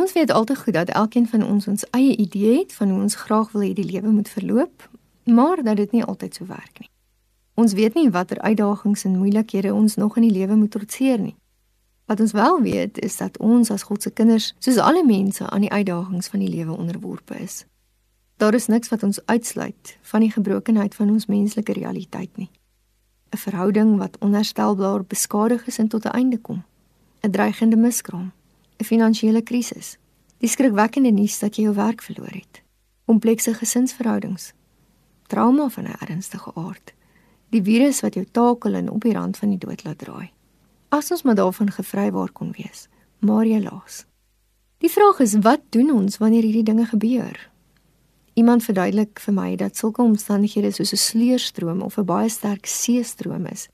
[0.00, 3.14] Ons weet altyd goed dat elkeen van ons ons eie idee het van hoe ons
[3.14, 4.88] graag wil hê die lewe moet verloop,
[5.24, 6.88] maar dat dit nie altyd so werk nie.
[7.54, 11.34] Ons weet nie watter uitdagings en moeilikhede ons nog in die lewe moet trotseer nie.
[12.08, 15.68] Wat ons wel weet is dat ons as God se kinders, soos alle mense, aan
[15.68, 17.64] die uitdagings van die lewe onderworpe is.
[18.40, 22.50] Daar is niks wat ons uitsluit van die gebrokenheid van ons menslike realiteit nie.
[23.30, 26.64] 'n Verhouding wat onherstelbaar beskadig is en tot 'n einde kom.
[27.22, 28.32] 'n Dreigende miskraam,
[28.80, 29.98] 'n finansiële krisis,
[30.38, 32.62] die skrikwekkende nuus dat jy jou werk verloor het,
[33.04, 34.52] komplekse gesinsverhoudings,
[35.28, 36.94] trauma van 'n ernstige aard,
[37.50, 40.30] die virus wat jou takel en op die rand van die dood laat draai.
[40.88, 44.06] As ons maar daarvan gevrywaar kon wees, maar helaas.
[44.78, 47.50] Die vraag is wat doen ons wanneer hierdie dinge gebeur?
[48.34, 53.46] Iemand verduidelik vir my dat sulke omstandighede soos 'n sleurstroom of 'n baie sterk seestroom
[53.46, 53.68] is.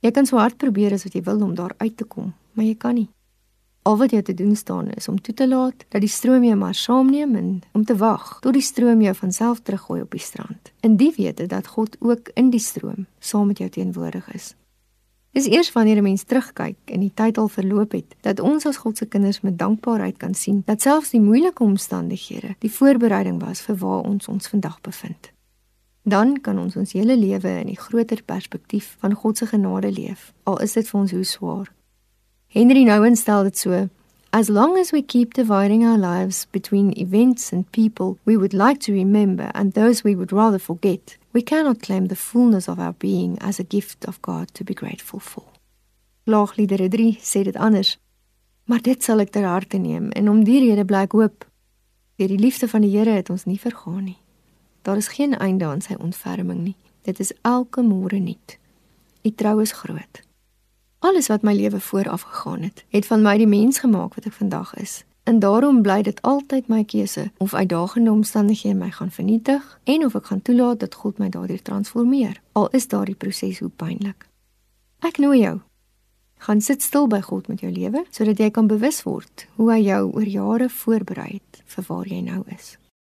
[0.00, 2.64] Jy kan so hard probeer as wat jy wil om daar uit te kom, maar
[2.64, 3.08] jy kan nie.
[3.84, 6.56] Al wat jy te doen staan is om toe te laat dat die stroom jou
[6.56, 10.20] maar saamneem en om te wag tot die stroom jou van self teruggooi op die
[10.24, 10.72] strand.
[10.80, 14.54] In die wete dat God ook in die stroom saam met jou teenwoordig is.
[15.36, 18.76] Dis eers wanneer 'n mens terugkyk en die tyd al verloop het, dat ons as
[18.76, 23.60] God se kinders met dankbaarheid kan sien dat selfs die moeilike omstandighede die voorbereiding was
[23.60, 25.32] vir waar ons ons vandag bevind.
[26.02, 30.32] Dan kan ons ons hele lewe in die groter perspektief van God se genade leef,
[30.42, 31.72] al is dit vir ons hoe swaar.
[32.54, 33.88] Henry Nouwen stel dit so:
[34.30, 38.78] As long as we keep dividing our lives between events and people we would like
[38.86, 42.92] to remember and those we would rather forget, We cannot claim the fullness of our
[42.92, 45.42] being as a gift of God to be grateful for.
[46.24, 47.98] Laagliedere 3 sê dit anders.
[48.64, 51.42] Maar dit sal ek ter harte neem en om die rede bly ek hoop.
[52.16, 54.20] Deur die liefde van die Here het ons nie vergaan nie.
[54.86, 56.76] Daar is geen einde aan sy ontferming nie.
[57.02, 58.58] Dit is elke môre nuut.
[59.26, 60.22] U trou is groot.
[61.04, 64.32] Alles wat my lewe vooraf gegaan het, het van my die mens gemaak wat ek
[64.32, 65.02] vandag is.
[65.28, 70.14] En daarom bly dit altyd my keuse of uitdagende omstandighede my gaan vernietig en of
[70.16, 72.40] ek gaan toelaat dat God my daardeur transformeer.
[72.52, 74.24] Al is daardie proses hoe pynlik.
[75.04, 75.58] Ek nooi jou.
[76.48, 79.82] Gaan sit stil by God met jou lewe sodat jy kan bewus word hoe hy
[79.84, 82.78] jou oor jare voorberei het vir waar jy nou is.